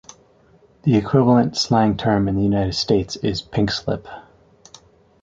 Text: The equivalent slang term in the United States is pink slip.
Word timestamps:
The 0.81 0.95
equivalent 0.97 1.55
slang 1.55 1.95
term 1.95 2.27
in 2.27 2.35
the 2.35 2.41
United 2.41 2.73
States 2.73 3.17
is 3.17 3.43
pink 3.43 3.69
slip. 3.69 4.07